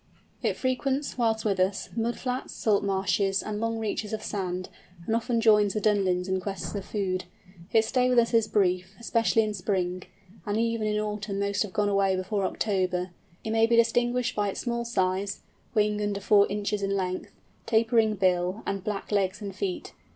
[0.41, 4.67] It frequents, whilst with us, mud flats, salt marshes, and long reaches of sand,
[5.05, 7.25] and often joins the Dunlins in quest of food.
[7.71, 10.01] Its stay with us is brief, especially in spring,
[10.43, 13.11] and even in autumn most have gone away before October.
[13.43, 15.41] It may be distinguished by its small size
[15.75, 17.29] (wing under 4 inches in length),
[17.67, 19.93] tapering bill, and black legs and feet.